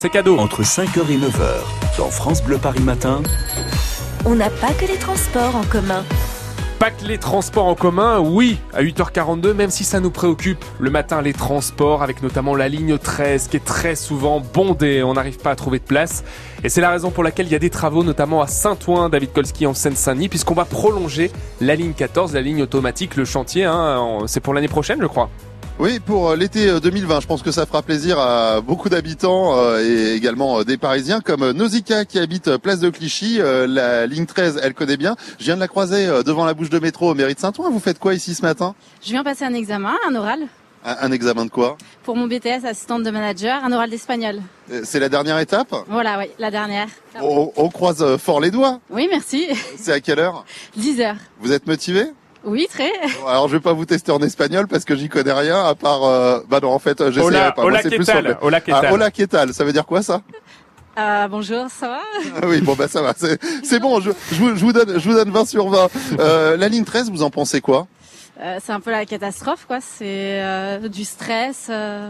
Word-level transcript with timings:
C'est 0.00 0.10
cadeau. 0.10 0.38
Entre 0.38 0.62
5h 0.62 1.10
et 1.10 1.16
9h, 1.16 1.98
dans 1.98 2.08
France 2.08 2.40
Bleu 2.44 2.56
Paris 2.56 2.78
Matin, 2.78 3.20
On 4.24 4.36
n'a 4.36 4.48
pas 4.48 4.72
que 4.72 4.86
les 4.86 4.96
transports 4.96 5.56
en 5.56 5.64
commun. 5.64 6.04
Pas 6.78 6.92
que 6.92 7.04
les 7.04 7.18
transports 7.18 7.66
en 7.66 7.74
commun, 7.74 8.20
oui, 8.20 8.60
à 8.72 8.84
8h42, 8.84 9.54
même 9.54 9.70
si 9.70 9.82
ça 9.82 9.98
nous 9.98 10.12
préoccupe. 10.12 10.64
Le 10.78 10.90
matin, 10.90 11.20
les 11.20 11.32
transports, 11.32 12.04
avec 12.04 12.22
notamment 12.22 12.54
la 12.54 12.68
ligne 12.68 12.96
13, 12.96 13.48
qui 13.48 13.56
est 13.56 13.64
très 13.64 13.96
souvent 13.96 14.40
bondée. 14.40 15.02
On 15.02 15.14
n'arrive 15.14 15.38
pas 15.38 15.50
à 15.50 15.56
trouver 15.56 15.80
de 15.80 15.84
place. 15.84 16.22
Et 16.62 16.68
c'est 16.68 16.80
la 16.80 16.90
raison 16.90 17.10
pour 17.10 17.24
laquelle 17.24 17.46
il 17.46 17.52
y 17.52 17.56
a 17.56 17.58
des 17.58 17.68
travaux, 17.68 18.04
notamment 18.04 18.40
à 18.40 18.46
Saint-Ouen, 18.46 19.08
David 19.08 19.32
Kolski 19.32 19.66
en 19.66 19.74
Seine-Saint-Denis, 19.74 20.28
puisqu'on 20.28 20.54
va 20.54 20.64
prolonger 20.64 21.32
la 21.60 21.74
ligne 21.74 21.92
14, 21.92 22.34
la 22.34 22.40
ligne 22.40 22.62
automatique, 22.62 23.16
le 23.16 23.24
chantier. 23.24 23.64
Hein, 23.64 24.18
c'est 24.28 24.38
pour 24.38 24.54
l'année 24.54 24.68
prochaine, 24.68 25.02
je 25.02 25.08
crois. 25.08 25.28
Oui, 25.78 26.00
pour 26.00 26.30
euh, 26.30 26.36
l'été 26.36 26.68
euh, 26.68 26.80
2020, 26.80 27.20
je 27.20 27.26
pense 27.28 27.40
que 27.42 27.52
ça 27.52 27.64
fera 27.64 27.82
plaisir 27.82 28.18
à 28.18 28.60
beaucoup 28.60 28.88
d'habitants 28.88 29.56
euh, 29.56 29.78
et 29.80 30.14
également 30.14 30.58
euh, 30.58 30.64
des 30.64 30.76
Parisiens 30.76 31.20
comme 31.20 31.42
euh, 31.44 31.52
Nausicaa 31.52 32.04
qui 32.04 32.18
habite 32.18 32.48
euh, 32.48 32.58
place 32.58 32.80
de 32.80 32.90
Clichy. 32.90 33.36
Euh, 33.40 33.66
La 33.68 34.06
ligne 34.06 34.26
13, 34.26 34.58
elle 34.60 34.74
connaît 34.74 34.96
bien. 34.96 35.14
Je 35.38 35.44
viens 35.44 35.54
de 35.54 35.60
la 35.60 35.68
croiser 35.68 36.06
euh, 36.06 36.24
devant 36.24 36.44
la 36.44 36.54
bouche 36.54 36.70
de 36.70 36.80
métro 36.80 37.08
au 37.10 37.14
mairie 37.14 37.34
de 37.34 37.38
Saint-Ouen. 37.38 37.70
Vous 37.70 37.78
faites 37.78 38.00
quoi 38.00 38.14
ici 38.14 38.34
ce 38.34 38.42
matin? 38.42 38.74
Je 39.02 39.10
viens 39.10 39.22
passer 39.22 39.44
un 39.44 39.54
examen, 39.54 39.94
un 40.10 40.16
oral, 40.16 40.40
un, 40.84 40.96
un 41.00 41.12
examen 41.12 41.44
de 41.44 41.50
quoi? 41.50 41.76
Pour 42.02 42.16
mon 42.16 42.26
BTS 42.26 42.64
assistante 42.66 43.04
de 43.04 43.10
manager, 43.12 43.62
un 43.62 43.70
oral 43.70 43.88
d'espagnol. 43.88 44.40
Euh, 44.72 44.80
C'est 44.82 44.98
la 44.98 45.08
dernière 45.08 45.38
étape? 45.38 45.72
Voilà, 45.88 46.18
oui, 46.18 46.24
la 46.40 46.50
dernière. 46.50 46.88
on, 47.22 47.52
on 47.56 47.68
croise 47.68 48.02
euh, 48.02 48.18
fort 48.18 48.40
les 48.40 48.50
doigts. 48.50 48.80
Oui, 48.90 49.06
merci. 49.08 49.46
C'est 49.76 49.92
à 49.92 50.00
quelle 50.00 50.18
heure? 50.18 50.44
10 50.76 51.00
heures. 51.02 51.16
Vous 51.40 51.52
êtes 51.52 51.68
motivé? 51.68 52.02
Oui, 52.48 52.66
très. 52.70 52.90
Alors 53.26 53.48
je 53.48 53.54
vais 53.56 53.60
pas 53.62 53.72
vous 53.72 53.84
tester 53.84 54.10
en 54.10 54.20
espagnol 54.20 54.66
parce 54.68 54.84
que 54.84 54.96
j'y 54.96 55.08
connais 55.08 55.32
rien 55.32 55.64
à 55.64 55.74
part... 55.74 56.04
euh, 56.04 56.40
Bah 56.48 56.60
non, 56.62 56.70
en 56.72 56.78
fait, 56.78 56.98
j'essaierai 57.10 57.24
Hola, 57.26 57.52
pas. 57.52 57.62
Hola, 57.62 57.82
c'est 57.82 57.90
¿qué 57.90 57.96
plus 57.96 58.04
sur 58.04 58.14
tal? 58.14 58.38
Hola, 58.40 58.60
¿qué 58.60 58.72
Ah, 58.72 58.92
hola, 58.92 59.10
¿qué 59.10 59.26
tal? 59.26 59.52
Ça 59.54 59.64
veut 59.64 59.72
dire 59.72 59.84
quoi 59.86 60.02
ça? 60.02 60.22
Euh, 60.98 61.28
bonjour, 61.28 61.66
ça 61.70 61.88
va? 61.88 62.00
Ah 62.42 62.46
oui, 62.46 62.60
bon 62.60 62.74
bah 62.74 62.88
ça 62.88 63.02
va, 63.02 63.14
c'est 63.16 63.38
c'est 63.62 63.78
bon, 63.78 64.00
je, 64.00 64.10
je, 64.32 64.36
vous, 64.36 64.56
je 64.56 64.64
vous 64.64 64.72
donne, 64.72 64.98
je 64.98 65.08
vous 65.08 65.14
donne 65.14 65.30
20 65.30 65.44
sur 65.46 65.68
20. 65.68 65.88
Euh, 66.18 66.56
la 66.56 66.68
ligne 66.68 66.84
13, 66.84 67.10
vous 67.10 67.22
en 67.22 67.30
pensez 67.30 67.60
quoi? 67.60 67.86
Euh, 68.40 68.58
C'est 68.64 68.72
un 68.72 68.80
peu 68.80 68.90
la 68.90 69.04
catastrophe, 69.06 69.64
quoi. 69.66 69.78
C'est 69.80 70.40
euh, 70.42 70.88
du 70.88 71.04
stress. 71.04 71.66
euh, 71.70 72.08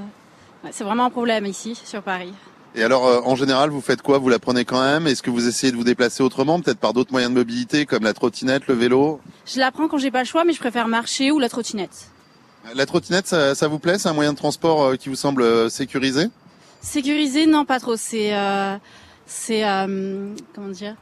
ouais, 0.64 0.70
C'est 0.72 0.84
vraiment 0.84 1.04
un 1.06 1.10
problème 1.10 1.44
ici, 1.46 1.78
sur 1.84 2.00
Paris. 2.02 2.32
Et 2.74 2.82
alors, 2.84 3.06
euh, 3.06 3.20
en 3.24 3.34
général, 3.34 3.70
vous 3.70 3.80
faites 3.80 4.02
quoi? 4.02 4.18
Vous 4.18 4.28
la 4.28 4.38
prenez 4.38 4.64
quand 4.64 4.80
même? 4.80 5.06
Est-ce 5.06 5.22
que 5.22 5.30
vous 5.30 5.48
essayez 5.48 5.72
de 5.72 5.76
vous 5.76 5.84
déplacer 5.84 6.22
autrement, 6.22 6.60
peut-être 6.60 6.78
par 6.78 6.92
d'autres 6.92 7.12
moyens 7.12 7.32
de 7.32 7.38
mobilité, 7.38 7.86
comme 7.86 8.04
la 8.04 8.12
trottinette, 8.12 8.66
le 8.68 8.74
vélo? 8.74 9.20
Je 9.46 9.58
la 9.58 9.72
prends 9.72 9.88
quand 9.88 9.98
j'ai 9.98 10.10
pas 10.10 10.20
le 10.20 10.26
choix, 10.26 10.44
mais 10.44 10.52
je 10.52 10.60
préfère 10.60 10.86
marcher 10.86 11.30
ou 11.30 11.38
la 11.38 11.48
trottinette. 11.48 12.08
La 12.74 12.86
trottinette, 12.86 13.26
ça, 13.26 13.54
ça 13.54 13.66
vous 13.66 13.78
plaît? 13.78 13.98
C'est 13.98 14.08
un 14.08 14.12
moyen 14.12 14.32
de 14.32 14.38
transport 14.38 14.82
euh, 14.82 14.96
qui 14.96 15.08
vous 15.08 15.16
semble 15.16 15.42
euh, 15.42 15.68
sécurisé? 15.68 16.26
Sécurisé, 16.80 17.46
non, 17.46 17.64
pas 17.64 17.80
trop. 17.80 17.96
C'est, 17.96 18.34
euh, 18.34 18.76
c'est, 19.26 19.66
euh, 19.66 20.28
comment 20.54 20.68
dire? 20.68 20.94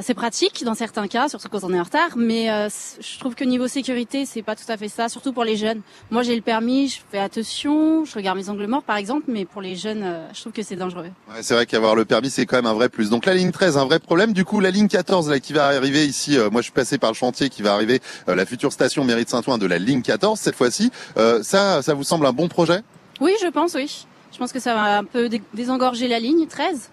C'est 0.00 0.14
pratique 0.14 0.64
dans 0.64 0.74
certains 0.74 1.06
cas, 1.06 1.28
surtout 1.28 1.48
quand 1.50 1.64
on 1.64 1.74
est 1.74 1.78
en 1.78 1.82
retard. 1.82 2.10
Mais 2.16 2.50
euh, 2.50 2.68
je 3.00 3.18
trouve 3.18 3.34
que 3.34 3.44
niveau 3.44 3.68
sécurité, 3.68 4.24
c'est 4.24 4.40
pas 4.42 4.56
tout 4.56 4.64
à 4.68 4.76
fait 4.78 4.88
ça, 4.88 5.10
surtout 5.10 5.32
pour 5.34 5.44
les 5.44 5.56
jeunes. 5.56 5.82
Moi, 6.10 6.22
j'ai 6.22 6.34
le 6.34 6.40
permis, 6.40 6.88
je 6.88 7.00
fais 7.10 7.18
attention, 7.18 8.04
je 8.06 8.14
regarde 8.14 8.38
mes 8.38 8.48
angles 8.48 8.66
morts, 8.66 8.82
par 8.84 8.96
exemple. 8.96 9.24
Mais 9.28 9.44
pour 9.44 9.60
les 9.60 9.76
jeunes, 9.76 10.02
euh, 10.02 10.26
je 10.32 10.40
trouve 10.40 10.52
que 10.52 10.62
c'est 10.62 10.76
dangereux. 10.76 11.10
Ouais, 11.28 11.42
C'est 11.42 11.52
vrai 11.54 11.66
qu'avoir 11.66 11.94
le 11.94 12.04
permis, 12.06 12.30
c'est 12.30 12.46
quand 12.46 12.56
même 12.56 12.66
un 12.66 12.72
vrai 12.72 12.88
plus. 12.88 13.10
Donc 13.10 13.26
la 13.26 13.34
ligne 13.34 13.50
13, 13.50 13.76
un 13.76 13.84
vrai 13.84 13.98
problème. 13.98 14.32
Du 14.32 14.44
coup, 14.46 14.60
la 14.60 14.70
ligne 14.70 14.88
14, 14.88 15.28
là, 15.28 15.40
qui 15.40 15.52
va 15.52 15.66
arriver 15.66 16.06
ici, 16.06 16.38
euh, 16.38 16.48
moi 16.48 16.62
je 16.62 16.66
suis 16.66 16.72
passé 16.72 16.96
par 16.96 17.10
le 17.10 17.14
chantier, 17.16 17.50
qui 17.50 17.60
va 17.60 17.74
arriver, 17.74 18.00
euh, 18.28 18.34
la 18.34 18.46
future 18.46 18.72
station 18.72 19.04
mairie 19.04 19.24
de 19.24 19.30
Saint-Ouen 19.30 19.58
de 19.58 19.66
la 19.66 19.78
ligne 19.78 20.00
14, 20.02 20.38
cette 20.40 20.56
fois-ci. 20.56 20.90
Euh, 21.18 21.42
ça, 21.42 21.82
ça 21.82 21.92
vous 21.92 22.04
semble 22.04 22.24
un 22.26 22.32
bon 22.32 22.48
projet? 22.48 22.80
Oui, 23.20 23.32
je 23.42 23.48
pense, 23.48 23.74
oui. 23.74 24.06
Je 24.32 24.38
pense 24.38 24.52
que 24.52 24.60
ça 24.60 24.74
va 24.74 24.98
un 24.98 25.04
peu 25.04 25.28
dé- 25.28 25.42
désengorger 25.52 26.08
la 26.08 26.18
ligne 26.18 26.46
13. 26.46 26.88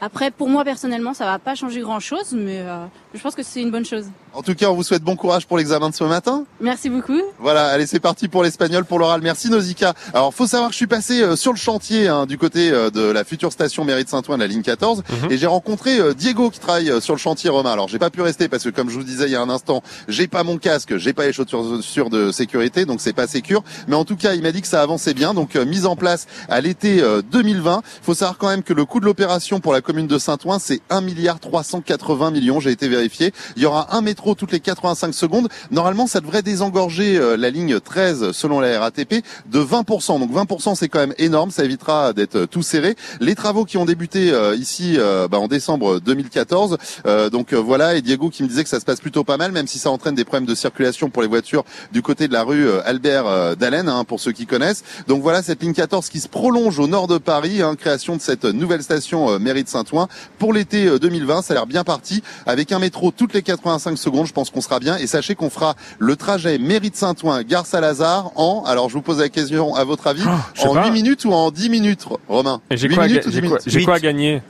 Après, 0.00 0.30
pour 0.30 0.48
moi 0.48 0.64
personnellement, 0.64 1.14
ça 1.14 1.24
va 1.24 1.38
pas 1.38 1.54
changer 1.54 1.80
grand-chose, 1.80 2.32
mais 2.32 2.60
euh, 2.60 2.84
je 3.14 3.20
pense 3.22 3.34
que 3.34 3.42
c'est 3.42 3.62
une 3.62 3.70
bonne 3.70 3.84
chose. 3.84 4.04
En 4.32 4.42
tout 4.42 4.54
cas, 4.54 4.66
on 4.68 4.74
vous 4.74 4.82
souhaite 4.82 5.02
bon 5.02 5.16
courage 5.16 5.46
pour 5.46 5.56
l'examen 5.56 5.88
de 5.90 5.94
ce 5.94 6.02
matin. 6.04 6.44
Merci 6.60 6.90
beaucoup. 6.90 7.20
Voilà, 7.38 7.68
allez, 7.68 7.86
c'est 7.86 8.00
parti 8.00 8.28
pour 8.28 8.42
l'espagnol, 8.42 8.84
pour 8.84 8.98
l'oral. 8.98 9.20
Merci 9.22 9.48
Nausicaa. 9.50 9.94
Alors, 10.12 10.34
faut 10.34 10.46
savoir 10.46 10.68
que 10.70 10.72
je 10.74 10.78
suis 10.78 10.86
passé 10.88 11.22
euh, 11.22 11.36
sur 11.36 11.52
le 11.52 11.58
chantier 11.58 12.08
hein, 12.08 12.26
du 12.26 12.36
côté 12.38 12.70
euh, 12.70 12.90
de 12.90 13.00
la 13.02 13.22
future 13.24 13.52
station 13.52 13.84
mairie 13.84 14.04
de 14.04 14.08
Saint-Ouen 14.08 14.36
de 14.36 14.42
la 14.42 14.48
ligne 14.48 14.62
14 14.62 15.02
Mhm. 15.04 15.30
et 15.32 15.36
j'ai 15.38 15.46
rencontré 15.46 15.98
euh, 16.00 16.14
Diego 16.14 16.50
qui 16.50 16.58
travaille 16.58 16.90
euh, 16.90 17.00
sur 17.00 17.14
le 17.14 17.18
chantier 17.20 17.50
Romain. 17.50 17.70
Alors, 17.72 17.86
j'ai 17.88 17.98
pas 18.00 18.10
pu 18.10 18.20
rester 18.22 18.48
parce 18.48 18.64
que 18.64 18.70
comme 18.70 18.90
je 18.90 18.96
vous 18.96 19.04
disais 19.04 19.26
il 19.26 19.30
y 19.32 19.36
a 19.36 19.40
un 19.42 19.50
instant, 19.50 19.82
j'ai 20.08 20.26
pas 20.26 20.42
mon 20.42 20.58
casque, 20.58 20.96
j'ai 20.96 21.12
pas 21.12 21.26
les 21.26 21.32
chaussures 21.32 21.82
sûres 21.82 22.10
de 22.10 22.32
sécurité, 22.32 22.84
donc 22.86 23.00
c'est 23.00 23.12
pas 23.12 23.26
sécure. 23.28 23.62
Mais 23.86 23.94
en 23.94 24.04
tout 24.04 24.16
cas, 24.16 24.34
il 24.34 24.42
m'a 24.42 24.50
dit 24.50 24.60
que 24.62 24.66
ça 24.68 24.82
avançait 24.82 25.14
bien, 25.14 25.34
donc 25.34 25.54
euh, 25.54 25.64
mise 25.64 25.86
en 25.86 25.94
place 25.94 26.26
à 26.48 26.60
l'été 26.60 27.00
euh, 27.00 27.22
2020. 27.30 27.82
Faut 28.02 28.14
savoir 28.14 28.38
quand 28.38 28.48
même 28.48 28.62
que 28.64 28.72
le 28.72 28.84
coût 28.84 28.98
de 28.98 29.04
l'opération 29.04 29.60
pour 29.60 29.72
la 29.72 29.80
commune 29.80 30.08
de 30.08 30.18
Saint-Ouen, 30.18 30.58
c'est 30.58 30.80
1 30.90 31.00
milliard 31.00 31.38
380 31.38 32.30
millions. 32.32 32.58
J'ai 32.58 32.70
été 32.72 32.88
vérifié. 32.88 33.03
Il 33.56 33.62
y 33.62 33.66
aura 33.66 33.94
un 33.96 34.00
métro 34.00 34.34
toutes 34.34 34.52
les 34.52 34.60
85 34.60 35.14
secondes. 35.14 35.48
Normalement, 35.70 36.06
ça 36.06 36.20
devrait 36.20 36.42
désengorger 36.42 37.16
euh, 37.16 37.36
la 37.36 37.50
ligne 37.50 37.80
13 37.80 38.32
selon 38.32 38.60
la 38.60 38.80
RATP 38.80 39.24
de 39.50 39.60
20%. 39.60 40.18
Donc 40.20 40.32
20%, 40.32 40.74
c'est 40.74 40.88
quand 40.88 40.98
même 40.98 41.14
énorme. 41.18 41.50
Ça 41.50 41.64
évitera 41.64 42.12
d'être 42.12 42.36
euh, 42.36 42.46
tout 42.46 42.62
serré. 42.62 42.96
Les 43.20 43.34
travaux 43.34 43.64
qui 43.64 43.76
ont 43.76 43.84
débuté 43.84 44.32
euh, 44.32 44.56
ici 44.56 44.98
bah, 45.30 45.38
en 45.38 45.48
décembre 45.48 46.00
2014. 46.00 46.78
euh, 47.06 47.30
donc 47.30 47.52
voilà. 47.52 47.96
Et 47.96 48.02
Diego 48.02 48.30
qui 48.30 48.42
me 48.42 48.48
disait 48.48 48.64
que 48.64 48.70
ça 48.70 48.80
se 48.80 48.84
passe 48.84 49.00
plutôt 49.00 49.24
pas 49.24 49.36
mal, 49.36 49.52
même 49.52 49.66
si 49.66 49.78
ça 49.78 49.90
entraîne 49.90 50.14
des 50.14 50.24
problèmes 50.24 50.46
de 50.46 50.54
circulation 50.54 51.10
pour 51.10 51.22
les 51.22 51.28
voitures 51.28 51.64
du 51.92 52.02
côté 52.02 52.28
de 52.28 52.32
la 52.32 52.42
rue 52.42 52.68
Albert 52.84 53.56
d'Allen, 53.56 53.88
hein, 53.88 54.04
pour 54.04 54.20
ceux 54.20 54.32
qui 54.32 54.46
connaissent. 54.46 54.84
Donc 55.08 55.22
voilà 55.22 55.42
cette 55.42 55.62
ligne 55.62 55.72
14 55.72 56.08
qui 56.08 56.20
se 56.20 56.28
prolonge 56.28 56.78
au 56.78 56.86
nord 56.86 57.06
de 57.06 57.18
Paris. 57.18 57.62
hein, 57.62 57.74
création 57.76 58.16
de 58.16 58.20
cette 58.20 58.44
nouvelle 58.44 58.82
station 58.82 59.38
mairie 59.38 59.64
de 59.64 59.68
Saint-Ouen 59.68 60.08
pour 60.38 60.52
l'été 60.52 60.86
euh, 60.86 60.98
2020. 60.98 61.42
Ça 61.42 61.52
a 61.52 61.56
l'air 61.56 61.66
bien 61.66 61.84
parti 61.84 62.22
avec 62.46 62.72
un 62.72 62.78
métro 62.78 62.93
toutes 63.12 63.34
les 63.34 63.42
85 63.42 63.96
secondes. 63.98 64.26
Je 64.26 64.32
pense 64.32 64.50
qu'on 64.50 64.60
sera 64.60 64.78
bien. 64.80 64.96
Et 64.96 65.06
sachez 65.06 65.34
qu'on 65.34 65.50
fera 65.50 65.74
le 65.98 66.16
trajet 66.16 66.58
mairie 66.58 66.90
de 66.90 66.96
Saint-Ouen, 66.96 67.42
gare 67.42 67.66
Saint-Lazare 67.66 68.30
en. 68.36 68.62
Alors 68.66 68.88
je 68.88 68.94
vous 68.94 69.02
pose 69.02 69.18
la 69.20 69.28
question 69.28 69.74
à 69.74 69.84
votre 69.84 70.06
avis, 70.06 70.22
Ah, 70.26 70.46
en 70.66 70.74
pas. 70.74 70.84
8 70.86 70.90
minutes 70.92 71.24
ou 71.24 71.32
en 71.32 71.50
10 71.50 71.68
minutes, 71.70 72.06
Romain? 72.28 72.60
Et 72.70 72.76
j'ai 72.76 72.88
8 72.88 72.94
quoi, 72.94 73.04
à 73.04 73.06
ga- 73.08 73.12
minutes 73.12 73.26
ou 73.26 73.30
10 73.30 73.34
j'ai 73.34 73.40
quoi, 73.40 73.48
minutes? 73.50 73.62
j'ai 73.66 73.84
quoi 73.84 73.94
à 73.94 74.00
gagner? 74.00 74.42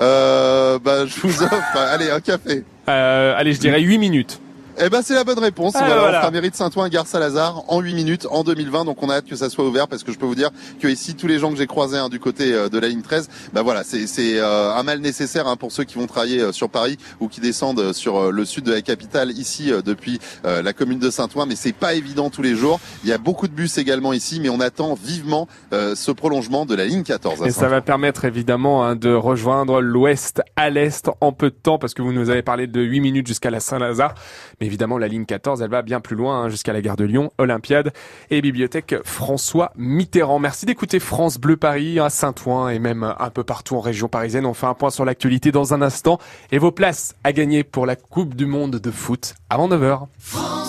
Euh, 0.00 0.78
bah, 0.78 1.06
je 1.06 1.20
vous 1.20 1.42
offre, 1.42 1.76
allez, 1.76 2.10
un 2.10 2.20
café. 2.20 2.64
Euh, 2.88 3.34
Allez, 3.36 3.52
je 3.52 3.60
dirais 3.60 3.80
8 3.80 3.98
minutes. 3.98 4.40
Eh 4.78 4.88
ben, 4.88 5.02
c'est 5.02 5.14
la 5.14 5.24
bonne 5.24 5.38
réponse. 5.38 5.74
Ah, 5.76 5.80
voilà, 5.80 6.00
voilà. 6.00 6.18
on 6.18 6.20
fera 6.20 6.30
mairie 6.30 6.50
de 6.50 6.56
Saint-Ouen, 6.56 6.88
gare 6.88 7.06
Saint-Lazare 7.06 7.64
en 7.68 7.80
8 7.80 7.94
minutes 7.94 8.26
en 8.30 8.42
2020. 8.42 8.84
Donc, 8.84 9.02
on 9.02 9.10
a 9.10 9.16
hâte 9.16 9.26
que 9.26 9.36
ça 9.36 9.50
soit 9.50 9.64
ouvert 9.64 9.88
parce 9.88 10.02
que 10.02 10.12
je 10.12 10.18
peux 10.18 10.26
vous 10.26 10.34
dire 10.34 10.50
que 10.80 10.88
ici, 10.88 11.14
tous 11.14 11.26
les 11.26 11.38
gens 11.38 11.50
que 11.50 11.56
j'ai 11.56 11.66
croisés 11.66 11.98
hein, 11.98 12.08
du 12.08 12.18
côté 12.18 12.52
euh, 12.52 12.68
de 12.68 12.78
la 12.78 12.88
ligne 12.88 13.02
13, 13.02 13.28
bah 13.52 13.62
voilà, 13.62 13.84
c'est 13.84 14.06
euh, 14.38 14.74
un 14.74 14.82
mal 14.82 15.00
nécessaire 15.00 15.46
hein, 15.46 15.56
pour 15.56 15.72
ceux 15.72 15.84
qui 15.84 15.96
vont 15.98 16.06
travailler 16.06 16.40
euh, 16.40 16.52
sur 16.52 16.70
Paris 16.70 16.96
ou 17.20 17.28
qui 17.28 17.40
descendent 17.40 17.80
euh, 17.80 17.92
sur 17.92 18.32
le 18.32 18.44
sud 18.44 18.64
de 18.64 18.72
la 18.72 18.82
capitale 18.82 19.30
ici 19.30 19.70
depuis 19.84 20.18
la 20.44 20.72
commune 20.72 20.98
de 20.98 21.10
Saint-Ouen. 21.10 21.46
Mais 21.46 21.56
c'est 21.56 21.72
pas 21.72 21.94
évident 21.94 22.30
tous 22.30 22.42
les 22.42 22.54
jours. 22.54 22.80
Il 23.04 23.10
y 23.10 23.12
a 23.12 23.18
beaucoup 23.18 23.48
de 23.48 23.52
bus 23.52 23.78
également 23.78 24.12
ici, 24.12 24.40
mais 24.40 24.48
on 24.48 24.60
attend 24.60 24.94
vivement 24.94 25.48
ce 25.70 26.10
prolongement 26.10 26.66
de 26.66 26.74
la 26.74 26.84
ligne 26.84 27.02
14. 27.02 27.42
à 27.42 27.46
Et 27.46 27.50
ça 27.50 27.68
va 27.68 27.80
permettre 27.80 28.24
évidemment 28.24 28.84
hein, 28.84 28.96
de 28.96 29.12
rejoindre 29.12 29.80
l'ouest 29.80 30.42
à 30.56 30.70
l'est 30.70 31.08
en 31.20 31.32
peu 31.32 31.50
de 31.50 31.56
temps 31.56 31.78
parce 31.78 31.94
que 31.94 32.02
vous 32.02 32.12
nous 32.12 32.30
avez 32.30 32.42
parlé 32.42 32.66
de 32.66 32.80
8 32.80 33.00
minutes 33.00 33.26
jusqu'à 33.26 33.50
la 33.50 33.60
Saint-Lazare. 33.60 34.14
Mais 34.60 34.68
évidemment, 34.72 34.96
la 34.96 35.06
ligne 35.06 35.26
14, 35.26 35.60
elle 35.60 35.70
va 35.70 35.82
bien 35.82 36.00
plus 36.00 36.16
loin 36.16 36.44
hein, 36.44 36.48
jusqu'à 36.48 36.72
la 36.72 36.80
gare 36.80 36.96
de 36.96 37.04
Lyon, 37.04 37.30
Olympiade 37.36 37.92
et 38.30 38.40
bibliothèque 38.40 38.94
François 39.04 39.70
Mitterrand. 39.76 40.38
Merci 40.38 40.64
d'écouter 40.64 40.98
France 40.98 41.38
Bleu 41.38 41.58
Paris 41.58 42.00
à 42.00 42.08
Saint-Ouen 42.08 42.70
et 42.70 42.78
même 42.78 43.14
un 43.18 43.30
peu 43.30 43.44
partout 43.44 43.76
en 43.76 43.80
région 43.80 44.08
parisienne. 44.08 44.46
On 44.46 44.54
fait 44.54 44.66
un 44.66 44.74
point 44.74 44.90
sur 44.90 45.04
l'actualité 45.04 45.52
dans 45.52 45.74
un 45.74 45.82
instant 45.82 46.18
et 46.50 46.58
vos 46.58 46.72
places 46.72 47.14
à 47.22 47.34
gagner 47.34 47.64
pour 47.64 47.84
la 47.84 47.96
Coupe 47.96 48.34
du 48.34 48.46
Monde 48.46 48.76
de 48.76 48.90
foot 48.90 49.34
avant 49.50 49.68
9h. 49.68 50.61